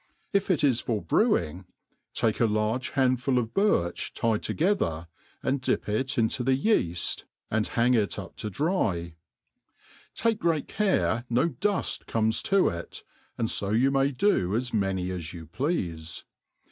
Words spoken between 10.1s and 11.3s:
take great care